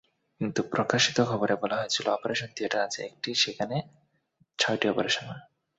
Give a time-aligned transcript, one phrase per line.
[0.41, 3.75] কিন্তু প্রকাশিত খবরে বলা হয়েছিল, অপারেশন থিয়েটার আছে একটি, সেখানে
[4.59, 5.43] ছয়টি অপারেশন হয়।